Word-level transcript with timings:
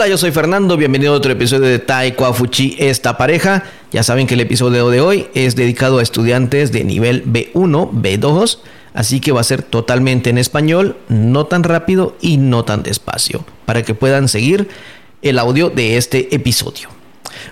Hola, 0.00 0.08
yo 0.08 0.16
soy 0.16 0.30
Fernando, 0.30 0.78
bienvenido 0.78 1.12
a 1.12 1.16
otro 1.18 1.30
episodio 1.30 1.66
de 1.66 1.78
Taekwa 1.78 2.32
Fuchi 2.32 2.74
esta 2.78 3.18
pareja. 3.18 3.64
Ya 3.92 4.02
saben 4.02 4.26
que 4.26 4.32
el 4.32 4.40
episodio 4.40 4.88
de 4.88 5.02
hoy 5.02 5.28
es 5.34 5.56
dedicado 5.56 5.98
a 5.98 6.02
estudiantes 6.02 6.72
de 6.72 6.84
nivel 6.84 7.22
B1, 7.26 7.90
B2, 7.90 8.60
así 8.94 9.20
que 9.20 9.32
va 9.32 9.42
a 9.42 9.44
ser 9.44 9.62
totalmente 9.62 10.30
en 10.30 10.38
español, 10.38 10.96
no 11.10 11.44
tan 11.44 11.64
rápido 11.64 12.16
y 12.22 12.38
no 12.38 12.64
tan 12.64 12.82
despacio, 12.82 13.44
para 13.66 13.82
que 13.82 13.92
puedan 13.92 14.28
seguir 14.28 14.70
el 15.20 15.38
audio 15.38 15.68
de 15.68 15.98
este 15.98 16.34
episodio. 16.34 16.88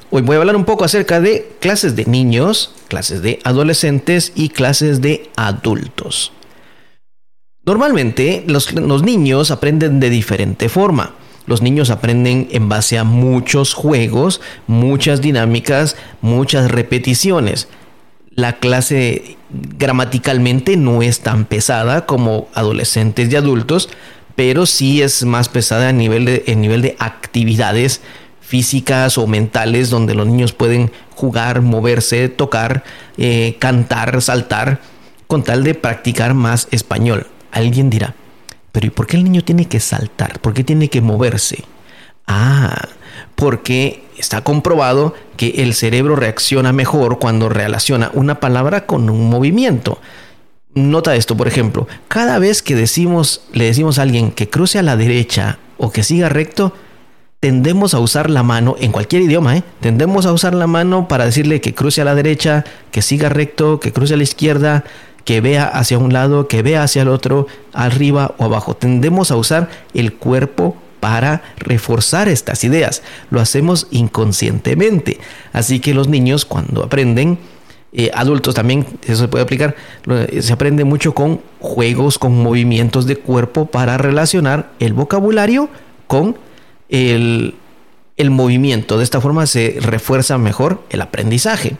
Hoy 0.08 0.22
voy 0.22 0.36
a 0.36 0.38
hablar 0.38 0.56
un 0.56 0.64
poco 0.64 0.84
acerca 0.84 1.20
de 1.20 1.52
clases 1.60 1.96
de 1.96 2.06
niños, 2.06 2.72
clases 2.88 3.20
de 3.20 3.40
adolescentes 3.44 4.32
y 4.34 4.48
clases 4.48 5.02
de 5.02 5.28
adultos. 5.36 6.32
Normalmente 7.66 8.42
los 8.46 9.02
niños 9.02 9.50
aprenden 9.50 10.00
de 10.00 10.08
diferente 10.08 10.70
forma. 10.70 11.17
Los 11.48 11.62
niños 11.62 11.88
aprenden 11.88 12.48
en 12.52 12.68
base 12.68 12.98
a 12.98 13.04
muchos 13.04 13.72
juegos, 13.72 14.42
muchas 14.66 15.22
dinámicas, 15.22 15.96
muchas 16.20 16.70
repeticiones. 16.70 17.68
La 18.34 18.58
clase 18.58 19.38
gramaticalmente 19.50 20.76
no 20.76 21.00
es 21.00 21.20
tan 21.20 21.46
pesada 21.46 22.04
como 22.04 22.48
adolescentes 22.52 23.32
y 23.32 23.36
adultos, 23.36 23.88
pero 24.36 24.66
sí 24.66 25.00
es 25.00 25.24
más 25.24 25.48
pesada 25.48 25.88
a 25.88 25.92
nivel 25.92 26.26
de, 26.26 26.54
nivel 26.54 26.82
de 26.82 26.96
actividades 26.98 28.02
físicas 28.42 29.16
o 29.16 29.26
mentales 29.26 29.88
donde 29.88 30.14
los 30.14 30.26
niños 30.26 30.52
pueden 30.52 30.92
jugar, 31.14 31.62
moverse, 31.62 32.28
tocar, 32.28 32.84
eh, 33.16 33.56
cantar, 33.58 34.20
saltar, 34.20 34.82
con 35.26 35.44
tal 35.44 35.64
de 35.64 35.74
practicar 35.74 36.34
más 36.34 36.68
español. 36.72 37.26
Alguien 37.52 37.88
dirá, 37.88 38.14
pero 38.72 38.86
¿y 38.86 38.90
por 38.90 39.06
qué 39.06 39.16
el 39.16 39.24
niño 39.24 39.42
tiene 39.42 39.66
que 39.66 39.80
saltar? 39.80 40.40
¿Por 40.40 40.54
qué 40.54 40.64
tiene 40.64 40.88
que 40.88 41.00
moverse? 41.00 41.64
Ah, 42.26 42.88
porque 43.34 44.04
está 44.18 44.42
comprobado 44.42 45.14
que 45.36 45.62
el 45.62 45.74
cerebro 45.74 46.16
reacciona 46.16 46.72
mejor 46.72 47.18
cuando 47.18 47.48
relaciona 47.48 48.10
una 48.14 48.40
palabra 48.40 48.86
con 48.86 49.08
un 49.08 49.30
movimiento. 49.30 49.98
Nota 50.74 51.16
esto, 51.16 51.36
por 51.36 51.48
ejemplo, 51.48 51.88
cada 52.08 52.38
vez 52.38 52.62
que 52.62 52.74
decimos, 52.74 53.42
le 53.52 53.64
decimos 53.64 53.98
a 53.98 54.02
alguien 54.02 54.30
que 54.30 54.50
cruce 54.50 54.78
a 54.78 54.82
la 54.82 54.96
derecha 54.96 55.58
o 55.78 55.90
que 55.90 56.02
siga 56.02 56.28
recto, 56.28 56.74
tendemos 57.40 57.94
a 57.94 58.00
usar 58.00 58.28
la 58.28 58.42
mano, 58.42 58.76
en 58.80 58.92
cualquier 58.92 59.22
idioma, 59.22 59.56
¿eh? 59.56 59.62
tendemos 59.80 60.26
a 60.26 60.32
usar 60.32 60.54
la 60.54 60.66
mano 60.66 61.08
para 61.08 61.24
decirle 61.24 61.60
que 61.60 61.74
cruce 61.74 62.00
a 62.00 62.04
la 62.04 62.14
derecha, 62.14 62.64
que 62.90 63.00
siga 63.00 63.28
recto, 63.28 63.80
que 63.80 63.92
cruce 63.92 64.14
a 64.14 64.16
la 64.16 64.24
izquierda, 64.24 64.84
que 65.28 65.42
vea 65.42 65.64
hacia 65.66 65.98
un 65.98 66.14
lado, 66.14 66.48
que 66.48 66.62
vea 66.62 66.82
hacia 66.82 67.02
el 67.02 67.08
otro, 67.08 67.48
arriba 67.74 68.34
o 68.38 68.44
abajo. 68.44 68.74
Tendemos 68.74 69.30
a 69.30 69.36
usar 69.36 69.68
el 69.92 70.14
cuerpo 70.14 70.74
para 71.00 71.42
reforzar 71.58 72.28
estas 72.28 72.64
ideas. 72.64 73.02
Lo 73.28 73.38
hacemos 73.38 73.88
inconscientemente. 73.90 75.18
Así 75.52 75.80
que 75.80 75.92
los 75.92 76.08
niños 76.08 76.46
cuando 76.46 76.82
aprenden, 76.82 77.38
eh, 77.92 78.10
adultos 78.14 78.54
también, 78.54 78.86
eso 79.02 79.24
se 79.24 79.28
puede 79.28 79.44
aplicar, 79.44 79.76
se 80.40 80.50
aprende 80.50 80.84
mucho 80.84 81.12
con 81.12 81.42
juegos, 81.60 82.18
con 82.18 82.42
movimientos 82.42 83.04
de 83.04 83.16
cuerpo 83.16 83.66
para 83.66 83.98
relacionar 83.98 84.70
el 84.78 84.94
vocabulario 84.94 85.68
con 86.06 86.38
el, 86.88 87.54
el 88.16 88.30
movimiento. 88.30 88.96
De 88.96 89.04
esta 89.04 89.20
forma 89.20 89.46
se 89.46 89.76
refuerza 89.78 90.38
mejor 90.38 90.82
el 90.88 91.02
aprendizaje. 91.02 91.76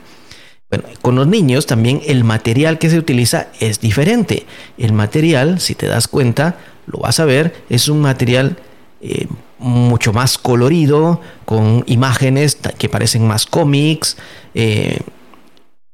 Bueno, 0.69 0.85
con 1.01 1.15
los 1.15 1.27
niños 1.27 1.65
también 1.65 2.01
el 2.05 2.23
material 2.23 2.77
que 2.77 2.89
se 2.89 2.99
utiliza 2.99 3.47
es 3.59 3.79
diferente. 3.79 4.45
El 4.77 4.93
material, 4.93 5.59
si 5.59 5.73
te 5.73 5.87
das 5.87 6.07
cuenta, 6.07 6.57
lo 6.85 6.99
vas 6.99 7.19
a 7.19 7.25
ver, 7.25 7.63
es 7.69 7.89
un 7.89 8.01
material 8.01 8.57
eh, 9.01 9.27
mucho 9.57 10.13
más 10.13 10.37
colorido, 10.37 11.21
con 11.45 11.83
imágenes 11.87 12.57
que 12.77 12.87
parecen 12.87 13.27
más 13.27 13.47
cómics, 13.47 14.17
eh, 14.53 14.99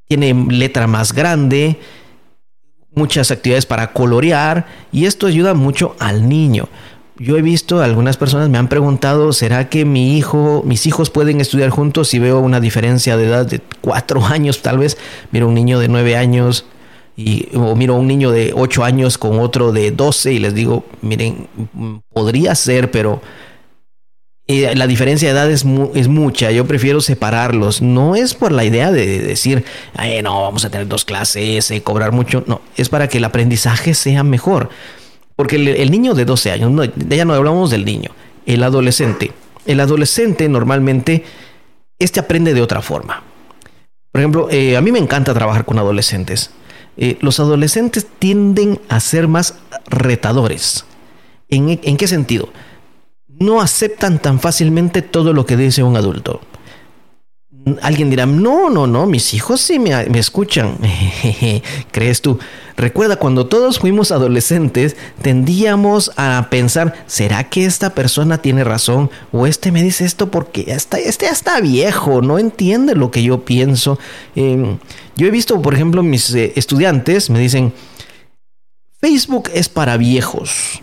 tiene 0.07 0.33
letra 0.49 0.87
más 0.87 1.13
grande, 1.13 1.79
muchas 2.93 3.31
actividades 3.31 3.65
para 3.65 3.93
colorear 3.93 4.65
y 4.91 5.05
esto 5.05 5.27
ayuda 5.27 5.53
mucho 5.53 5.95
al 5.99 6.27
niño 6.27 6.67
yo 7.17 7.37
he 7.37 7.41
visto, 7.41 7.81
algunas 7.81 8.17
personas 8.17 8.49
me 8.49 8.57
han 8.57 8.67
preguntado, 8.67 9.31
¿será 9.31 9.69
que 9.69 9.85
mi 9.85 10.17
hijo, 10.17 10.63
mis 10.65 10.85
hijos 10.85 11.09
pueden 11.09 11.39
estudiar 11.39 11.69
juntos 11.69 12.09
si 12.09 12.19
veo 12.19 12.39
una 12.39 12.59
diferencia 12.59 13.15
de 13.15 13.25
edad 13.27 13.45
de 13.45 13.61
cuatro 13.81 14.25
años 14.25 14.61
tal 14.61 14.77
vez? 14.77 14.97
Miro 15.31 15.47
un 15.47 15.53
niño 15.53 15.79
de 15.79 15.87
nueve 15.87 16.17
años 16.17 16.65
y, 17.15 17.47
o 17.55 17.75
miro 17.75 17.95
un 17.95 18.07
niño 18.07 18.31
de 18.31 18.51
ocho 18.55 18.83
años 18.83 19.17
con 19.17 19.39
otro 19.39 19.71
de 19.71 19.91
doce 19.91 20.33
y 20.33 20.39
les 20.39 20.53
digo, 20.53 20.85
miren, 21.01 21.47
podría 22.11 22.53
ser, 22.55 22.91
pero 22.91 23.21
eh, 24.47 24.75
la 24.75 24.85
diferencia 24.85 25.29
de 25.29 25.33
edad 25.33 25.49
es, 25.49 25.65
es, 25.95 26.07
mucha, 26.09 26.51
yo 26.51 26.67
prefiero 26.67 26.99
separarlos. 26.99 27.81
No 27.81 28.15
es 28.15 28.33
por 28.33 28.51
la 28.51 28.65
idea 28.65 28.91
de 28.91 29.19
decir, 29.19 29.63
no, 30.21 30.41
vamos 30.41 30.65
a 30.65 30.69
tener 30.69 30.87
dos 30.87 31.05
clases, 31.05 31.71
y 31.71 31.79
cobrar 31.79 32.11
mucho, 32.11 32.43
no, 32.45 32.61
es 32.75 32.89
para 32.89 33.07
que 33.07 33.19
el 33.19 33.23
aprendizaje 33.23 33.93
sea 33.93 34.23
mejor. 34.23 34.69
Porque 35.35 35.57
el, 35.57 35.91
niño 35.91 36.13
de 36.13 36.25
12 36.25 36.51
años, 36.51 36.89
ya 37.09 37.25
no 37.25 37.33
hablamos 37.33 37.69
del 37.69 37.83
niño, 37.83 38.11
el 38.45 38.63
adolescente. 38.63 39.33
El 39.65 39.79
adolescente 39.79 40.47
normalmente, 40.47 41.23
este 41.99 42.19
aprende 42.19 42.53
de 42.53 42.61
otra 42.61 42.81
forma. 42.81 43.23
Por 44.11 44.21
ejemplo, 44.21 44.47
eh, 44.49 44.77
a 44.77 44.81
mí 44.81 44.91
me 44.91 44.99
encanta 44.99 45.33
trabajar 45.33 45.65
con 45.65 45.77
adolescentes. 45.77 46.51
Eh, 46.95 47.17
los 47.19 47.41
adolescentes 47.41 48.07
tienden 48.19 48.79
a 48.87 49.01
ser 49.01 49.27
más 49.27 49.55
retadores. 49.87 50.85
¿En, 51.49 51.79
¿En 51.83 51.97
qué 51.97 52.07
sentido? 52.07 52.49
No 53.27 53.59
aceptan 53.59 54.19
tan 54.19 54.39
fácilmente 54.39 55.01
todo 55.01 55.33
lo 55.33 55.45
que 55.45 55.57
dice 55.57 55.83
un 55.83 55.97
adulto. 55.97 56.39
Alguien 57.81 58.11
dirá, 58.11 58.27
no, 58.27 58.69
no, 58.69 58.85
no, 58.85 59.07
mis 59.07 59.33
hijos 59.33 59.59
sí 59.59 59.79
me, 59.79 60.19
escuchan. 60.19 60.77
¿Crees 61.91 62.21
tú? 62.21 62.37
Recuerda, 62.77 63.15
cuando 63.15 63.47
todos 63.47 63.79
fuimos 63.79 64.11
adolescentes, 64.11 64.95
tendíamos 65.23 66.11
a 66.15 66.47
pensar, 66.51 66.93
¿será 67.07 67.45
que 67.45 67.65
esta 67.65 67.95
persona 67.95 68.37
tiene 68.37 68.63
razón? 68.63 69.09
O 69.31 69.47
este 69.47 69.71
me 69.71 69.81
dice 69.81 70.05
esto 70.05 70.29
porque 70.29 70.65
está, 70.67 70.99
este 70.99 71.25
ya 71.25 71.31
está 71.31 71.59
viejo, 71.59 72.21
no 72.21 72.37
entiende 72.37 72.93
lo 72.93 73.09
que 73.09 73.23
yo 73.23 73.45
pienso. 73.45 73.97
Em, 74.35 74.77
yo 75.15 75.25
he 75.25 75.31
visto, 75.31 75.59
por 75.59 75.73
ejemplo, 75.73 76.03
mis 76.03 76.35
eh, 76.35 76.53
estudiantes 76.55 77.31
me 77.31 77.39
dicen, 77.39 77.73
Facebook 79.01 79.49
es 79.55 79.69
para 79.69 79.97
viejos. 79.97 80.81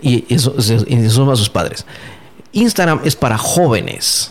Y 0.00 0.32
eso, 0.32 0.54
eso 0.58 0.84
son 1.10 1.30
a 1.30 1.34
sus 1.34 1.50
padres. 1.50 1.84
Instagram 2.52 3.00
es 3.04 3.16
para 3.16 3.36
jóvenes. 3.36 4.30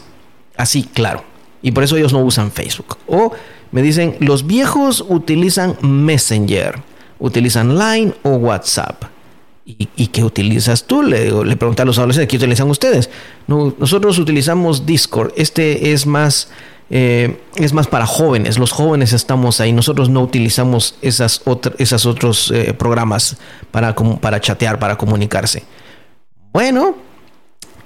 Así, 0.55 0.83
claro 0.83 1.32
y 1.63 1.71
por 1.71 1.83
eso 1.83 1.97
ellos 1.97 2.13
no 2.13 2.19
usan 2.19 2.51
Facebook. 2.51 2.97
O 3.07 3.31
me 3.71 3.81
dicen, 3.81 4.17
los 4.19 4.45
viejos 4.45 5.03
utilizan 5.07 5.75
Messenger, 5.81 6.79
utilizan 7.19 7.79
Line 7.79 8.13
o 8.21 8.31
WhatsApp. 8.31 9.05
¿Y, 9.65 10.07
qué 10.07 10.25
utilizas 10.25 10.83
tú? 10.83 11.01
Le, 11.01 11.31
le 11.31 11.55
pregunté 11.55 11.83
a 11.83 11.85
los 11.85 11.97
adolescentes, 11.97 12.29
¿qué 12.29 12.35
utilizan 12.35 12.69
ustedes? 12.69 13.09
nosotros 13.47 14.19
utilizamos 14.19 14.85
Discord. 14.85 15.31
Este 15.37 15.93
es 15.93 16.05
más, 16.05 16.49
eh, 16.89 17.39
es 17.55 17.71
más 17.71 17.87
para 17.87 18.05
jóvenes. 18.05 18.59
Los 18.59 18.73
jóvenes 18.73 19.13
estamos 19.13 19.61
ahí. 19.61 19.71
Nosotros 19.71 20.09
no 20.09 20.21
utilizamos 20.21 20.95
esas, 21.01 21.41
esas 21.77 22.05
otros 22.05 22.51
eh, 22.51 22.73
programas 22.73 23.37
para, 23.71 23.95
para 23.95 24.41
chatear, 24.41 24.79
para 24.79 24.97
comunicarse. 24.97 25.63
Bueno, 26.51 26.97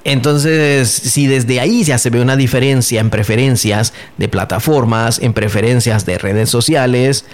entonces, 0.07 0.89
si 0.89 1.27
desde 1.27 1.59
ahí 1.59 1.83
ya 1.83 1.97
se 1.97 2.09
ve 2.09 2.21
una 2.21 2.37
diferencia 2.37 3.01
en 3.01 3.09
preferencias 3.09 3.91
de 4.15 4.29
plataformas, 4.29 5.19
en 5.19 5.33
preferencias 5.33 6.05
de 6.05 6.17
redes 6.17 6.49
sociales, 6.49 7.25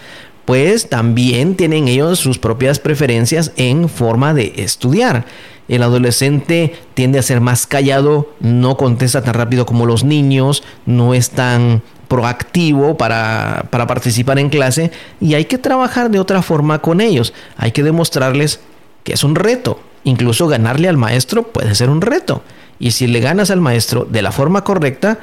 pues 0.45 0.89
también 0.89 1.53
tienen 1.53 1.87
ellos 1.87 2.17
sus 2.17 2.39
propias 2.39 2.79
preferencias 2.79 3.51
en 3.57 3.89
forma 3.89 4.33
de 4.33 4.53
estudiar. 4.57 5.25
El 5.67 5.83
adolescente 5.83 6.73
tiende 6.95 7.19
a 7.19 7.21
ser 7.21 7.41
más 7.41 7.67
callado, 7.67 8.33
no 8.39 8.75
contesta 8.75 9.21
tan 9.21 9.35
rápido 9.35 9.67
como 9.67 9.85
los 9.85 10.03
niños, 10.03 10.63
no 10.87 11.13
es 11.13 11.29
tan 11.29 11.83
proactivo 12.07 12.97
para, 12.97 13.67
para 13.69 13.85
participar 13.85 14.39
en 14.39 14.49
clase 14.49 14.89
y 15.21 15.35
hay 15.35 15.45
que 15.45 15.59
trabajar 15.59 16.09
de 16.09 16.19
otra 16.19 16.41
forma 16.41 16.79
con 16.79 17.01
ellos. 17.01 17.35
Hay 17.55 17.71
que 17.71 17.83
demostrarles 17.83 18.61
que 19.03 19.13
es 19.13 19.23
un 19.23 19.35
reto. 19.35 19.79
Incluso 20.05 20.47
ganarle 20.47 20.89
al 20.89 20.97
maestro 20.97 21.43
puede 21.43 21.75
ser 21.75 21.91
un 21.91 22.01
reto. 22.01 22.41
Y 22.83 22.91
si 22.91 23.07
le 23.07 23.21
ganas 23.21 23.49
al 23.49 23.61
maestro 23.61 24.03
de 24.03 24.21
la 24.21 24.33
forma 24.33 24.65
correcta, 24.65 25.17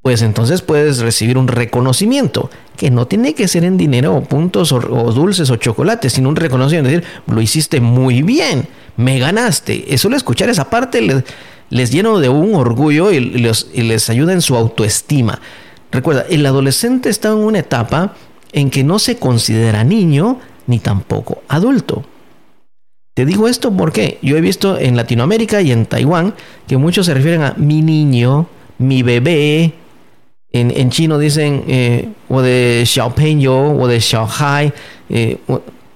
pues 0.00 0.22
entonces 0.22 0.62
puedes 0.62 1.00
recibir 1.00 1.36
un 1.36 1.46
reconocimiento, 1.46 2.48
que 2.78 2.90
no 2.90 3.06
tiene 3.06 3.34
que 3.34 3.46
ser 3.46 3.64
en 3.64 3.76
dinero 3.76 4.16
o 4.16 4.24
puntos 4.24 4.72
o, 4.72 4.80
dulces 4.80 5.50
o 5.50 5.56
chocolates, 5.56 6.14
sino 6.14 6.30
un 6.30 6.36
reconocimiento, 6.36 6.88
es 6.88 7.02
decir, 7.02 7.20
lo 7.26 7.42
hiciste 7.42 7.82
muy 7.82 8.22
bien, 8.22 8.68
me 8.96 9.18
ganaste. 9.18 9.92
Eso, 9.92 10.08
escuchar 10.14 10.48
esa 10.48 10.70
parte 10.70 11.02
les, 11.02 11.24
les 11.68 11.90
lleno 11.90 12.20
de 12.20 12.30
un 12.30 12.54
orgullo 12.54 13.12
y, 13.12 13.16
y 13.18 13.82
les 13.82 14.08
ayuda 14.08 14.32
en 14.32 14.40
su 14.40 14.56
autoestima. 14.56 15.42
Recuerda, 15.90 16.24
el 16.30 16.46
adolescente 16.46 17.10
está 17.10 17.28
en 17.28 17.34
una 17.34 17.58
etapa 17.58 18.14
en 18.52 18.70
que 18.70 18.82
no 18.82 18.98
se 18.98 19.18
considera 19.18 19.84
niño 19.84 20.40
ni 20.66 20.78
tampoco 20.78 21.42
adulto. 21.48 22.02
Te 23.14 23.26
digo 23.26 23.46
esto 23.46 23.72
porque 23.72 24.18
yo 24.22 24.36
he 24.36 24.40
visto 24.40 24.78
en 24.78 24.96
Latinoamérica 24.96 25.60
y 25.60 25.70
en 25.70 25.84
Taiwán 25.84 26.34
que 26.66 26.78
muchos 26.78 27.06
se 27.06 27.14
refieren 27.14 27.42
a 27.42 27.54
mi 27.58 27.82
niño, 27.82 28.46
mi 28.78 29.02
bebé. 29.02 29.74
En, 30.54 30.90
chino 30.90 31.18
dicen 31.18 31.64
eh, 31.66 32.08
o 32.28 32.42
de 32.42 32.84
xiaopeño 32.86 33.76
o 33.76 33.86
de 33.86 34.00
xiaohai. 34.00 34.72
Eh, 35.10 35.38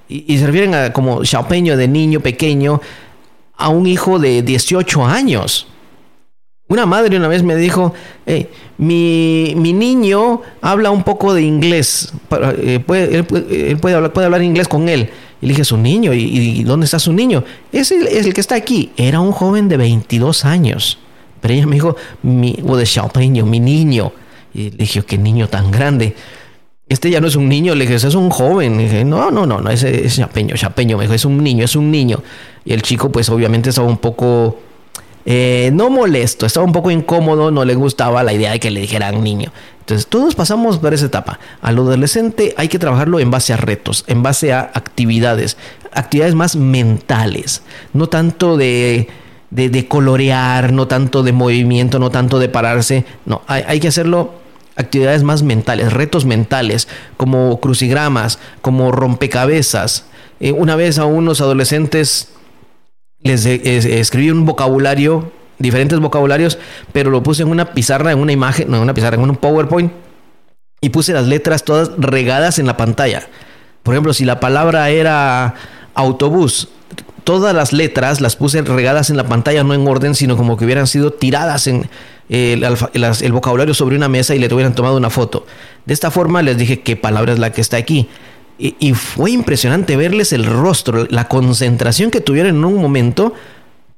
y, 0.08 0.38
se 0.38 0.46
refieren 0.46 0.74
a 0.74 0.92
como 0.92 1.24
xiaopeño 1.24 1.76
de 1.76 1.88
niño 1.88 2.20
pequeño 2.20 2.80
a 3.56 3.68
un 3.70 3.86
hijo 3.86 4.18
de 4.18 4.42
18 4.42 5.04
años. 5.04 5.68
Una 6.68 6.84
madre 6.84 7.16
una 7.16 7.28
vez 7.28 7.42
me 7.42 7.54
dijo, 7.54 7.94
mi, 8.76 9.54
niño 9.54 10.42
habla 10.60 10.90
un 10.90 11.04
poco 11.04 11.32
de 11.32 11.42
inglés, 11.42 12.12
eh, 12.58 12.80
puede, 12.84 13.18
él, 13.18 13.78
puede, 13.78 13.94
hablar, 13.94 14.12
puede 14.12 14.26
hablar 14.26 14.42
inglés 14.42 14.68
con 14.68 14.88
él. 14.88 15.10
Y 15.46 15.48
le 15.48 15.52
dije, 15.52 15.64
su 15.64 15.76
niño, 15.76 16.12
¿y, 16.12 16.64
dónde 16.64 16.86
está 16.86 16.98
su 16.98 17.12
niño? 17.12 17.44
Es 17.70 17.92
el, 17.92 18.08
es 18.08 18.26
el 18.26 18.34
que 18.34 18.40
está 18.40 18.56
aquí. 18.56 18.90
Era 18.96 19.20
un 19.20 19.30
joven 19.30 19.68
de 19.68 19.76
22 19.76 20.44
años. 20.44 20.98
Pero 21.40 21.54
ella 21.54 21.68
me 21.68 21.76
dijo, 21.76 21.94
mi, 22.24 22.58
o 22.66 22.76
de 22.76 22.84
Xiaopeño, 22.84 23.46
mi 23.46 23.60
niño. 23.60 24.10
Y 24.52 24.70
le 24.70 24.78
dije, 24.78 25.04
qué 25.04 25.16
niño 25.16 25.48
tan 25.48 25.70
grande. 25.70 26.16
Este 26.88 27.10
ya 27.10 27.20
no 27.20 27.28
es 27.28 27.36
un 27.36 27.48
niño, 27.48 27.76
le 27.76 27.86
dije, 27.86 27.94
es 27.94 28.14
un 28.16 28.28
joven. 28.28 28.76
Le 28.76 28.82
dije, 28.82 29.04
no, 29.04 29.30
no, 29.30 29.46
no, 29.46 29.60
no, 29.60 29.70
ese 29.70 30.04
es 30.04 30.14
Xiaopeño, 30.14 30.56
Xiaopeño. 30.56 30.96
Me 30.96 31.04
dijo, 31.04 31.14
es 31.14 31.24
un 31.24 31.40
niño, 31.40 31.64
es 31.64 31.76
un 31.76 31.92
niño. 31.92 32.24
Y 32.64 32.72
el 32.72 32.82
chico, 32.82 33.12
pues 33.12 33.28
obviamente 33.28 33.70
estaba 33.70 33.86
un 33.86 33.98
poco 33.98 34.58
eh, 35.28 35.70
no 35.72 35.90
molesto, 35.90 36.46
estaba 36.46 36.64
un 36.64 36.72
poco 36.72 36.92
incómodo, 36.92 37.50
no 37.50 37.64
le 37.64 37.74
gustaba 37.74 38.22
la 38.22 38.32
idea 38.32 38.52
de 38.52 38.60
que 38.60 38.70
le 38.70 38.80
dijeran 38.80 39.24
niño. 39.24 39.52
Entonces, 39.80 40.06
todos 40.06 40.36
pasamos 40.36 40.78
por 40.78 40.94
esa 40.94 41.06
etapa. 41.06 41.40
Al 41.60 41.78
adolescente 41.78 42.54
hay 42.56 42.68
que 42.68 42.78
trabajarlo 42.78 43.18
en 43.18 43.32
base 43.32 43.52
a 43.52 43.56
retos, 43.56 44.04
en 44.06 44.22
base 44.22 44.52
a 44.52 44.60
actividades, 44.60 45.56
actividades 45.92 46.36
más 46.36 46.54
mentales, 46.54 47.62
no 47.92 48.08
tanto 48.08 48.56
de, 48.56 49.08
de, 49.50 49.88
colorear, 49.88 50.72
no 50.72 50.86
tanto 50.86 51.24
de 51.24 51.32
movimiento, 51.32 51.98
no 51.98 52.10
tanto 52.10 52.38
de 52.38 52.48
pararse. 52.48 53.04
No, 53.24 53.42
hay, 53.48 53.80
que 53.80 53.88
hacerlo 53.88 54.34
actividades 54.76 55.24
más 55.24 55.42
mentales, 55.42 55.92
retos 55.92 56.24
mentales, 56.24 56.86
como 57.16 57.58
crucigramas, 57.60 58.38
como 58.60 58.92
rompecabezas. 58.92 60.04
Eh, 60.38 60.52
una 60.52 60.76
vez 60.76 60.98
a 60.98 61.04
unos 61.04 61.40
adolescentes 61.40 62.28
les 63.26 63.44
escribí 63.46 64.30
un 64.30 64.44
vocabulario, 64.44 65.32
diferentes 65.58 65.98
vocabularios, 65.98 66.58
pero 66.92 67.10
lo 67.10 67.22
puse 67.22 67.42
en 67.42 67.48
una 67.48 67.72
pizarra, 67.72 68.12
en 68.12 68.18
una 68.18 68.32
imagen, 68.32 68.70
no 68.70 68.76
en 68.76 68.82
una 68.82 68.94
pizarra, 68.94 69.16
en 69.16 69.22
un 69.22 69.36
PowerPoint, 69.36 69.92
y 70.80 70.90
puse 70.90 71.12
las 71.12 71.26
letras 71.26 71.64
todas 71.64 71.90
regadas 71.98 72.58
en 72.58 72.66
la 72.66 72.76
pantalla. 72.76 73.26
Por 73.82 73.94
ejemplo, 73.94 74.12
si 74.12 74.24
la 74.24 74.40
palabra 74.40 74.90
era 74.90 75.54
autobús, 75.94 76.68
todas 77.24 77.54
las 77.54 77.72
letras 77.72 78.20
las 78.20 78.36
puse 78.36 78.62
regadas 78.62 79.10
en 79.10 79.16
la 79.16 79.24
pantalla, 79.24 79.64
no 79.64 79.74
en 79.74 79.86
orden, 79.86 80.14
sino 80.14 80.36
como 80.36 80.56
que 80.56 80.64
hubieran 80.64 80.86
sido 80.86 81.12
tiradas 81.12 81.66
en 81.66 81.88
el, 82.28 82.64
el, 82.92 83.32
vocabulario 83.32 83.74
sobre 83.74 83.96
una 83.96 84.08
mesa 84.08 84.34
y 84.34 84.38
le 84.38 84.52
hubieran 84.52 84.74
tomado 84.74 84.96
una 84.96 85.10
foto. 85.10 85.46
De 85.84 85.94
esta 85.94 86.10
forma 86.10 86.42
les 86.42 86.56
dije 86.56 86.80
qué 86.80 86.96
palabra 86.96 87.32
es 87.32 87.38
la 87.38 87.52
que 87.52 87.60
está 87.60 87.76
aquí. 87.76 88.08
Y, 88.58 88.94
fue 88.94 89.32
impresionante 89.32 89.96
verles 89.96 90.32
el 90.32 90.46
rostro, 90.46 91.06
la 91.10 91.28
concentración 91.28 92.10
que 92.10 92.22
tuvieron 92.22 92.56
en 92.56 92.64
un 92.64 92.80
momento, 92.80 93.34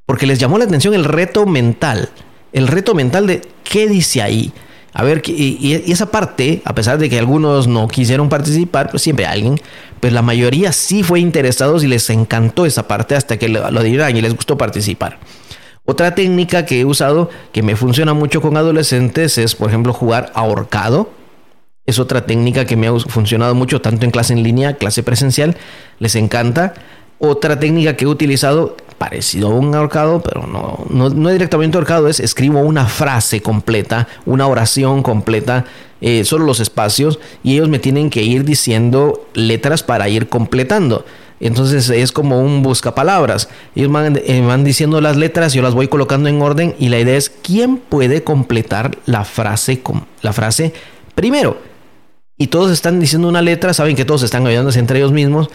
porque 0.04 0.26
les 0.26 0.40
llamó 0.40 0.58
la 0.58 0.64
atención 0.64 0.94
el 0.94 1.04
reto 1.04 1.46
mental. 1.46 2.08
El 2.52 2.66
reto 2.66 2.94
mental 2.94 3.28
de 3.28 3.42
qué 3.62 3.86
dice 3.86 4.20
ahí. 4.20 4.52
A 4.92 5.04
ver, 5.04 5.22
y, 5.26 5.74
esa 5.92 6.10
parte, 6.10 6.60
a 6.64 6.74
pesar 6.74 6.98
de 6.98 7.08
que 7.08 7.20
algunos 7.20 7.68
no 7.68 7.86
quisieron 7.86 8.28
participar, 8.28 8.90
pues 8.90 9.02
siempre 9.02 9.26
alguien, 9.26 9.60
pues 10.00 10.12
la 10.12 10.22
mayoría 10.22 10.72
sí 10.72 11.04
fue 11.04 11.20
interesados 11.20 11.84
y 11.84 11.86
les 11.86 12.10
encantó 12.10 12.66
esa 12.66 12.88
parte 12.88 13.14
hasta 13.14 13.36
que 13.36 13.48
lo, 13.48 13.70
lo 13.70 13.86
y 13.86 14.20
les 14.20 14.34
gustó 14.34 14.58
participar. 14.58 15.18
Otra 15.84 16.14
técnica 16.14 16.66
que 16.66 16.80
he 16.80 16.84
usado 16.84 17.30
que 17.52 17.62
me 17.62 17.76
funciona 17.76 18.12
mucho 18.12 18.42
con 18.42 18.56
adolescentes 18.56 19.38
es, 19.38 19.54
por 19.54 19.68
ejemplo, 19.68 19.92
jugar 19.92 20.32
ahorcado 20.34 21.17
es 21.88 21.98
otra 21.98 22.26
técnica 22.26 22.66
que 22.66 22.76
me 22.76 22.86
ha 22.86 22.92
funcionado 23.00 23.54
mucho, 23.54 23.80
tanto 23.80 24.04
en 24.04 24.10
clase 24.10 24.34
en 24.34 24.42
línea, 24.42 24.74
clase 24.74 25.02
presencial. 25.02 25.56
Les 25.98 26.16
encanta. 26.16 26.74
Otra 27.18 27.58
técnica 27.58 27.96
que 27.96 28.04
he 28.04 28.08
utilizado, 28.08 28.76
parecido 28.98 29.48
a 29.48 29.54
un 29.54 29.74
ahorcado, 29.74 30.22
pero 30.22 30.46
no, 30.46 30.84
no, 30.90 31.08
no 31.08 31.30
directamente 31.30 31.78
ahorcado, 31.78 32.08
es 32.08 32.20
escribo 32.20 32.60
una 32.60 32.84
frase 32.84 33.40
completa, 33.40 34.06
una 34.26 34.46
oración 34.46 35.02
completa, 35.02 35.64
eh, 36.02 36.24
solo 36.24 36.44
los 36.44 36.60
espacios, 36.60 37.20
y 37.42 37.54
ellos 37.54 37.70
me 37.70 37.78
tienen 37.78 38.10
que 38.10 38.22
ir 38.22 38.44
diciendo 38.44 39.26
letras 39.32 39.82
para 39.82 40.10
ir 40.10 40.28
completando. 40.28 41.06
Entonces 41.40 41.88
es 41.88 42.12
como 42.12 42.42
un 42.42 42.62
buscapalabras. 42.62 43.48
Ellos 43.74 43.90
van, 43.90 44.20
eh, 44.22 44.44
van, 44.46 44.62
diciendo 44.62 45.00
las 45.00 45.16
letras, 45.16 45.54
yo 45.54 45.62
las 45.62 45.72
voy 45.72 45.88
colocando 45.88 46.28
en 46.28 46.42
orden 46.42 46.74
y 46.78 46.90
la 46.90 46.98
idea 46.98 47.16
es 47.16 47.30
quién 47.30 47.78
puede 47.78 48.24
completar 48.24 48.98
la 49.06 49.24
frase, 49.24 49.80
la 50.20 50.34
frase 50.34 50.74
primero 51.14 51.56
y 52.38 52.46
todos 52.46 52.70
están 52.70 53.00
diciendo 53.00 53.28
una 53.28 53.42
letra, 53.42 53.74
saben 53.74 53.96
que 53.96 54.04
todos 54.04 54.22
están 54.22 54.46
ayudándose 54.46 54.78
entre 54.78 55.00
ellos 55.00 55.12
mismos 55.12 55.50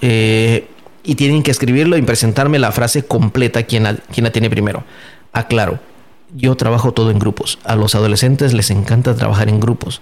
eh, 0.00 0.66
y 1.04 1.14
tienen 1.14 1.44
que 1.44 1.52
escribirlo 1.52 1.96
y 1.96 2.02
presentarme 2.02 2.58
la 2.58 2.72
frase 2.72 3.04
completa 3.04 3.62
quien 3.62 3.84
la, 3.84 3.96
la 4.16 4.30
tiene 4.32 4.50
primero. 4.50 4.82
Aclaro, 5.32 5.78
yo 6.34 6.56
trabajo 6.56 6.92
todo 6.92 7.12
en 7.12 7.20
grupos. 7.20 7.58
A 7.64 7.76
los 7.76 7.94
adolescentes 7.94 8.52
les 8.52 8.70
encanta 8.70 9.14
trabajar 9.14 9.48
en 9.48 9.60
grupos 9.60 10.00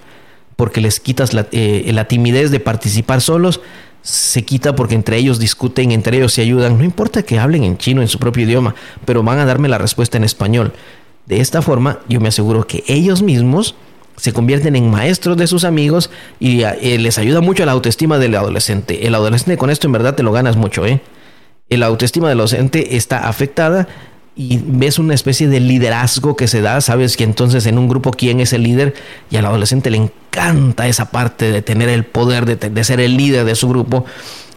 porque 0.56 0.80
les 0.80 1.00
quitas 1.00 1.34
la, 1.34 1.46
eh, 1.52 1.90
la 1.92 2.08
timidez 2.08 2.50
de 2.50 2.60
participar 2.60 3.20
solos 3.20 3.60
se 4.02 4.44
quita 4.44 4.74
porque 4.74 4.94
entre 4.94 5.16
ellos 5.16 5.38
discuten, 5.38 5.92
entre 5.92 6.16
ellos 6.16 6.32
se 6.32 6.42
ayudan. 6.42 6.78
No 6.78 6.84
importa 6.84 7.22
que 7.22 7.38
hablen 7.38 7.62
en 7.64 7.78
chino, 7.78 8.02
en 8.02 8.08
su 8.08 8.18
propio 8.18 8.44
idioma, 8.44 8.74
pero 9.04 9.22
van 9.22 9.38
a 9.38 9.44
darme 9.44 9.68
la 9.68 9.78
respuesta 9.78 10.16
en 10.16 10.24
español. 10.24 10.72
De 11.26 11.40
esta 11.40 11.62
forma, 11.62 12.00
yo 12.08 12.20
me 12.20 12.28
aseguro 12.28 12.66
que 12.66 12.82
ellos 12.88 13.22
mismos 13.22 13.76
se 14.16 14.32
convierten 14.32 14.76
en 14.76 14.90
maestros 14.90 15.36
de 15.36 15.46
sus 15.46 15.64
amigos 15.64 16.10
y 16.38 16.62
eh, 16.62 16.98
les 16.98 17.18
ayuda 17.18 17.40
mucho 17.40 17.64
la 17.64 17.72
autoestima 17.72 18.18
del 18.18 18.34
adolescente. 18.34 19.06
El 19.06 19.14
adolescente 19.14 19.56
con 19.56 19.70
esto 19.70 19.86
en 19.86 19.92
verdad 19.92 20.14
te 20.14 20.22
lo 20.22 20.32
ganas 20.32 20.56
mucho, 20.56 20.86
¿eh? 20.86 21.00
El 21.68 21.82
autoestima 21.82 22.28
del 22.28 22.38
adolescente 22.38 22.96
está 22.96 23.28
afectada 23.28 23.88
y 24.34 24.60
ves 24.64 24.98
una 24.98 25.14
especie 25.14 25.48
de 25.48 25.60
liderazgo 25.60 26.36
que 26.36 26.48
se 26.48 26.60
da, 26.60 26.80
sabes 26.80 27.16
que 27.16 27.24
entonces 27.24 27.66
en 27.66 27.78
un 27.78 27.88
grupo 27.88 28.12
quién 28.12 28.40
es 28.40 28.52
el 28.52 28.62
líder 28.62 28.94
y 29.30 29.36
al 29.36 29.44
adolescente 29.44 29.90
le 29.90 29.98
encanta 29.98 30.88
esa 30.88 31.10
parte 31.10 31.52
de 31.52 31.62
tener 31.62 31.88
el 31.88 32.04
poder 32.04 32.46
de, 32.46 32.56
de 32.56 32.84
ser 32.84 33.00
el 33.00 33.16
líder 33.16 33.44
de 33.44 33.54
su 33.54 33.68
grupo 33.68 34.06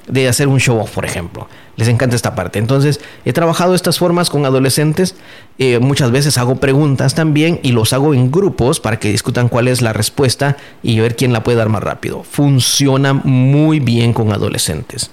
de 0.07 0.27
hacer 0.27 0.47
un 0.47 0.59
show 0.59 0.79
off, 0.79 0.91
por 0.91 1.05
ejemplo. 1.05 1.47
Les 1.77 1.87
encanta 1.87 2.15
esta 2.15 2.35
parte. 2.35 2.59
Entonces, 2.59 3.01
he 3.25 3.33
trabajado 3.33 3.75
estas 3.75 3.99
formas 3.99 4.29
con 4.29 4.45
adolescentes. 4.45 5.15
Eh, 5.57 5.79
muchas 5.79 6.11
veces 6.11 6.37
hago 6.37 6.57
preguntas 6.57 7.15
también 7.15 7.59
y 7.63 7.71
los 7.71 7.93
hago 7.93 8.13
en 8.13 8.31
grupos 8.31 8.79
para 8.79 8.99
que 8.99 9.09
discutan 9.09 9.49
cuál 9.49 9.67
es 9.67 9.81
la 9.81 9.93
respuesta 9.93 10.57
y 10.83 10.99
ver 10.99 11.15
quién 11.15 11.33
la 11.33 11.43
puede 11.43 11.57
dar 11.57 11.69
más 11.69 11.83
rápido. 11.83 12.23
Funciona 12.23 13.13
muy 13.13 13.79
bien 13.79 14.13
con 14.13 14.31
adolescentes. 14.31 15.11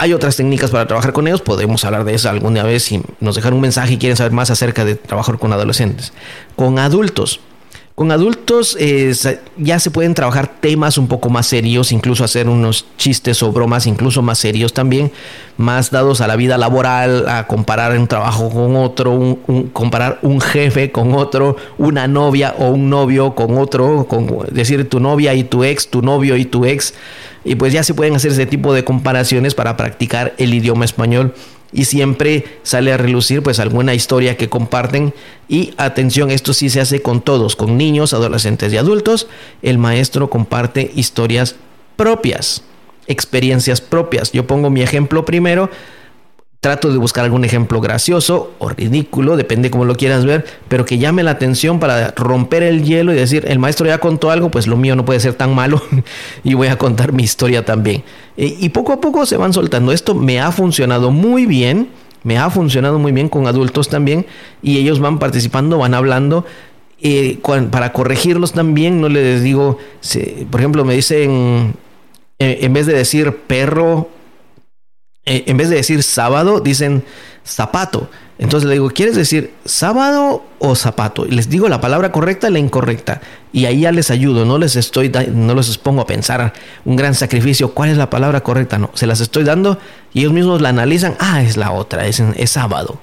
Hay 0.00 0.12
otras 0.12 0.36
técnicas 0.36 0.70
para 0.70 0.86
trabajar 0.86 1.12
con 1.12 1.26
ellos, 1.26 1.42
podemos 1.42 1.84
hablar 1.84 2.04
de 2.04 2.14
eso 2.14 2.30
alguna 2.30 2.62
vez 2.62 2.84
si 2.84 3.02
nos 3.18 3.34
dejan 3.34 3.52
un 3.52 3.60
mensaje 3.60 3.94
y 3.94 3.98
quieren 3.98 4.16
saber 4.16 4.30
más 4.30 4.48
acerca 4.48 4.84
de 4.84 4.94
trabajar 4.94 5.40
con 5.40 5.52
adolescentes. 5.52 6.12
Con 6.54 6.78
adultos, 6.78 7.40
con 7.98 8.12
adultos 8.12 8.76
eh, 8.78 9.12
ya 9.56 9.80
se 9.80 9.90
pueden 9.90 10.14
trabajar 10.14 10.46
temas 10.60 10.98
un 10.98 11.08
poco 11.08 11.30
más 11.30 11.48
serios, 11.48 11.90
incluso 11.90 12.22
hacer 12.22 12.48
unos 12.48 12.86
chistes 12.96 13.42
o 13.42 13.50
bromas 13.50 13.88
incluso 13.88 14.22
más 14.22 14.38
serios 14.38 14.72
también, 14.72 15.10
más 15.56 15.90
dados 15.90 16.20
a 16.20 16.28
la 16.28 16.36
vida 16.36 16.58
laboral, 16.58 17.28
a 17.28 17.48
comparar 17.48 17.98
un 17.98 18.06
trabajo 18.06 18.50
con 18.50 18.76
otro, 18.76 19.38
comparar 19.72 20.20
un 20.22 20.40
jefe 20.40 20.92
con 20.92 21.12
otro, 21.12 21.56
una 21.76 22.06
novia 22.06 22.54
o 22.60 22.68
un 22.68 22.88
novio 22.88 23.34
con 23.34 23.58
otro, 23.58 24.06
con, 24.08 24.46
decir 24.52 24.88
tu 24.88 25.00
novia 25.00 25.34
y 25.34 25.42
tu 25.42 25.64
ex, 25.64 25.90
tu 25.90 26.00
novio 26.00 26.36
y 26.36 26.44
tu 26.44 26.66
ex. 26.66 26.94
Y 27.44 27.56
pues 27.56 27.72
ya 27.72 27.82
se 27.82 27.94
pueden 27.94 28.14
hacer 28.14 28.30
ese 28.30 28.46
tipo 28.46 28.74
de 28.74 28.84
comparaciones 28.84 29.56
para 29.56 29.76
practicar 29.76 30.34
el 30.38 30.54
idioma 30.54 30.84
español 30.84 31.34
y 31.72 31.84
siempre 31.84 32.44
sale 32.62 32.92
a 32.92 32.96
relucir 32.96 33.42
pues 33.42 33.58
alguna 33.58 33.94
historia 33.94 34.36
que 34.36 34.48
comparten. 34.48 35.14
Y 35.48 35.74
atención, 35.76 36.30
esto 36.30 36.52
sí 36.52 36.70
se 36.70 36.80
hace 36.80 37.02
con 37.02 37.20
todos, 37.20 37.56
con 37.56 37.76
niños, 37.76 38.14
adolescentes 38.14 38.72
y 38.72 38.76
adultos, 38.76 39.28
el 39.62 39.78
maestro 39.78 40.30
comparte 40.30 40.90
historias 40.94 41.56
propias, 41.96 42.62
experiencias 43.06 43.80
propias. 43.80 44.32
Yo 44.32 44.46
pongo 44.46 44.70
mi 44.70 44.82
ejemplo 44.82 45.24
primero, 45.24 45.70
Trato 46.60 46.90
de 46.90 46.98
buscar 46.98 47.24
algún 47.24 47.44
ejemplo 47.44 47.80
gracioso 47.80 48.52
o 48.58 48.68
ridículo, 48.68 49.36
depende 49.36 49.70
cómo 49.70 49.84
lo 49.84 49.94
quieras 49.94 50.24
ver, 50.24 50.44
pero 50.66 50.84
que 50.84 50.98
llame 50.98 51.22
la 51.22 51.30
atención 51.30 51.78
para 51.78 52.10
romper 52.16 52.64
el 52.64 52.82
hielo 52.82 53.12
y 53.12 53.16
decir, 53.16 53.44
el 53.46 53.60
maestro 53.60 53.86
ya 53.86 53.98
contó 53.98 54.32
algo, 54.32 54.50
pues 54.50 54.66
lo 54.66 54.76
mío 54.76 54.96
no 54.96 55.04
puede 55.04 55.20
ser 55.20 55.34
tan 55.34 55.54
malo 55.54 55.80
y 56.42 56.54
voy 56.54 56.66
a 56.66 56.76
contar 56.76 57.12
mi 57.12 57.22
historia 57.22 57.64
también. 57.64 58.02
y 58.36 58.68
poco 58.70 58.92
a 58.92 59.00
poco 59.00 59.24
se 59.24 59.36
van 59.36 59.52
soltando. 59.52 59.92
Esto 59.92 60.14
me 60.14 60.40
ha 60.40 60.50
funcionado 60.50 61.12
muy 61.12 61.46
bien, 61.46 61.90
me 62.24 62.38
ha 62.38 62.50
funcionado 62.50 62.98
muy 62.98 63.12
bien 63.12 63.28
con 63.28 63.46
adultos 63.46 63.88
también 63.88 64.26
y 64.62 64.78
ellos 64.78 65.00
van 65.00 65.18
participando, 65.18 65.78
van 65.78 65.94
hablando. 65.94 66.44
Eh, 67.00 67.38
para 67.70 67.92
corregirlos 67.92 68.52
también, 68.52 69.00
no 69.00 69.08
les 69.08 69.42
digo, 69.42 69.78
por 70.50 70.60
ejemplo, 70.60 70.84
me 70.84 70.94
dicen, 70.94 71.74
en 72.40 72.72
vez 72.72 72.86
de 72.86 72.94
decir 72.94 73.36
perro 73.46 74.08
eh, 75.28 75.44
en 75.46 75.58
vez 75.58 75.68
de 75.68 75.76
decir 75.76 76.02
sábado, 76.02 76.60
dicen 76.60 77.04
zapato. 77.44 78.08
Entonces 78.38 78.66
le 78.66 78.74
digo, 78.74 78.88
¿quieres 78.88 79.14
decir 79.14 79.52
sábado 79.66 80.42
o 80.58 80.74
zapato? 80.74 81.26
Y 81.26 81.32
les 81.32 81.50
digo 81.50 81.68
la 81.68 81.82
palabra 81.82 82.12
correcta 82.12 82.48
y 82.48 82.52
la 82.52 82.58
incorrecta. 82.58 83.20
Y 83.52 83.66
ahí 83.66 83.80
ya 83.80 83.92
les 83.92 84.10
ayudo, 84.10 84.46
no 84.46 84.56
les 84.56 84.76
estoy 84.76 85.12
no 85.34 85.54
les 85.54 85.68
expongo 85.68 86.00
a 86.00 86.06
pensar 86.06 86.54
un 86.86 86.96
gran 86.96 87.14
sacrificio, 87.14 87.74
¿cuál 87.74 87.90
es 87.90 87.98
la 87.98 88.08
palabra 88.08 88.40
correcta? 88.42 88.78
No, 88.78 88.90
se 88.94 89.06
las 89.06 89.20
estoy 89.20 89.44
dando 89.44 89.78
y 90.14 90.20
ellos 90.20 90.32
mismos 90.32 90.62
la 90.62 90.70
analizan, 90.70 91.14
ah, 91.18 91.42
es 91.42 91.58
la 91.58 91.72
otra, 91.72 92.06
es, 92.06 92.20
es 92.20 92.50
sábado. 92.50 92.98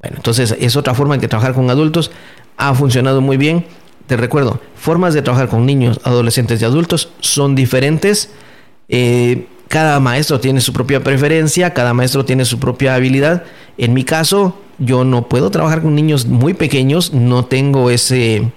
Bueno, 0.00 0.16
entonces 0.16 0.56
es 0.58 0.76
otra 0.76 0.94
forma 0.94 1.18
de 1.18 1.28
trabajar 1.28 1.52
con 1.52 1.68
adultos, 1.68 2.10
ha 2.56 2.74
funcionado 2.74 3.20
muy 3.20 3.36
bien. 3.36 3.66
Te 4.06 4.16
recuerdo, 4.16 4.58
formas 4.74 5.12
de 5.12 5.20
trabajar 5.20 5.48
con 5.48 5.66
niños, 5.66 6.00
adolescentes 6.04 6.62
y 6.62 6.64
adultos 6.64 7.10
son 7.20 7.54
diferentes. 7.54 8.30
Eh, 8.88 9.48
cada 9.68 10.00
maestro 10.00 10.40
tiene 10.40 10.60
su 10.60 10.72
propia 10.72 11.04
preferencia, 11.04 11.74
cada 11.74 11.94
maestro 11.94 12.24
tiene 12.24 12.44
su 12.44 12.58
propia 12.58 12.94
habilidad. 12.94 13.44
En 13.76 13.92
mi 13.92 14.04
caso, 14.04 14.58
yo 14.78 15.04
no 15.04 15.28
puedo 15.28 15.50
trabajar 15.50 15.82
con 15.82 15.94
niños 15.94 16.26
muy 16.26 16.54
pequeños, 16.54 17.12
no 17.12 17.44
tengo 17.44 17.90
ese, 17.90 18.50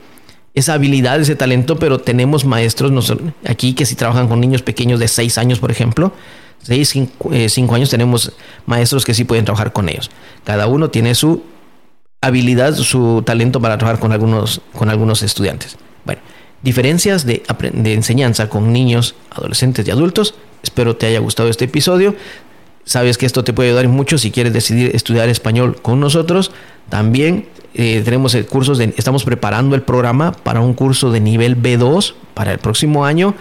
esa 0.53 0.73
habilidad, 0.73 1.19
ese 1.19 1.35
talento, 1.35 1.77
pero 1.77 1.99
tenemos 1.99 2.45
maestros 2.45 3.13
aquí 3.45 3.73
que 3.73 3.85
si 3.85 3.95
trabajan 3.95 4.27
con 4.27 4.39
niños 4.39 4.61
pequeños 4.61 4.99
de 4.99 5.07
6 5.07 5.37
años, 5.37 5.59
por 5.59 5.71
ejemplo, 5.71 6.13
6, 6.63 6.89
5 6.89 7.33
eh, 7.33 7.75
años 7.75 7.89
tenemos 7.89 8.31
maestros 8.65 9.03
que 9.03 9.13
sí 9.13 9.23
pueden 9.23 9.45
trabajar 9.45 9.73
con 9.73 9.89
ellos. 9.89 10.11
Cada 10.43 10.67
uno 10.67 10.89
tiene 10.89 11.15
su 11.15 11.43
habilidad, 12.21 12.75
su 12.75 13.23
talento 13.25 13.59
para 13.59 13.77
trabajar 13.77 13.99
con 13.99 14.11
algunos, 14.11 14.61
con 14.73 14.89
algunos 14.89 15.23
estudiantes. 15.23 15.77
Bueno, 16.05 16.21
diferencias 16.63 17.25
de, 17.25 17.43
de 17.73 17.93
enseñanza 17.93 18.49
con 18.49 18.71
niños, 18.71 19.15
adolescentes 19.29 19.87
y 19.87 19.91
adultos. 19.91 20.35
Espero 20.63 20.95
te 20.95 21.07
haya 21.07 21.19
gustado 21.19 21.49
este 21.49 21.65
episodio. 21.65 22.15
Sabes 22.83 23.17
que 23.17 23.25
esto 23.25 23.43
te 23.43 23.53
puede 23.53 23.69
ayudar 23.69 23.87
mucho 23.87 24.17
si 24.17 24.31
quieres 24.31 24.53
decidir 24.53 24.95
estudiar 24.95 25.29
español 25.29 25.81
con 25.81 25.99
nosotros. 25.99 26.51
También 26.89 27.45
eh, 27.73 28.01
tenemos 28.03 28.35
el 28.35 28.45
curso 28.45 28.75
de, 28.75 28.93
estamos 28.97 29.23
preparando 29.23 29.75
el 29.75 29.81
programa 29.81 30.31
para 30.31 30.61
un 30.61 30.73
curso 30.73 31.11
de 31.11 31.19
nivel 31.19 31.61
B2 31.61 32.13
para 32.33 32.51
el 32.51 32.59
próximo 32.59 33.05
año. 33.05 33.35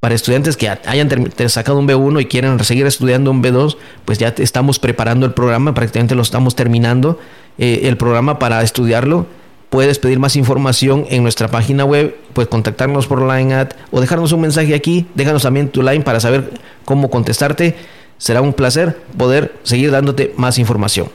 Para 0.00 0.14
estudiantes 0.14 0.56
que 0.56 0.68
hayan 0.68 1.10
sacado 1.48 1.76
un 1.76 1.88
B1 1.88 2.22
y 2.22 2.26
quieren 2.26 2.62
seguir 2.62 2.86
estudiando 2.86 3.32
un 3.32 3.42
B2, 3.42 3.76
pues 4.04 4.18
ya 4.18 4.28
estamos 4.38 4.78
preparando 4.78 5.26
el 5.26 5.32
programa, 5.32 5.74
prácticamente 5.74 6.14
lo 6.14 6.22
estamos 6.22 6.54
terminando, 6.54 7.18
eh, 7.58 7.80
el 7.82 7.96
programa 7.96 8.38
para 8.38 8.62
estudiarlo. 8.62 9.26
Puedes 9.70 9.98
pedir 9.98 10.18
más 10.18 10.36
información 10.36 11.06
en 11.10 11.22
nuestra 11.22 11.48
página 11.48 11.84
web, 11.84 12.16
puedes 12.32 12.48
contactarnos 12.48 13.06
por 13.06 13.22
line 13.22 13.68
o 13.90 14.00
dejarnos 14.00 14.32
un 14.32 14.40
mensaje 14.40 14.74
aquí, 14.74 15.06
déjanos 15.14 15.42
también 15.42 15.68
tu 15.68 15.82
line 15.82 16.02
para 16.02 16.20
saber 16.20 16.50
cómo 16.84 17.10
contestarte. 17.10 17.76
Será 18.16 18.40
un 18.40 18.54
placer 18.54 18.98
poder 19.16 19.54
seguir 19.62 19.90
dándote 19.90 20.32
más 20.36 20.58
información. 20.58 21.10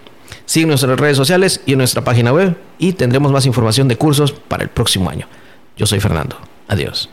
Sigue 0.46 0.68
nuestras 0.68 1.00
redes 1.00 1.18
sociales 1.18 1.62
y 1.66 1.74
en 1.74 1.80
nuestra 1.80 2.04
página 2.04 2.32
web 2.32 2.56
y 2.78 2.94
tendremos 2.94 3.32
más 3.32 3.46
información 3.46 3.88
de 3.88 3.98
cursos 3.98 4.34
para 4.34 4.64
el 4.64 4.70
próximo 4.70 5.10
año. 5.10 5.28
Yo 5.76 5.86
soy 5.86 6.00
Fernando. 6.00 6.38
Adiós. 6.68 7.10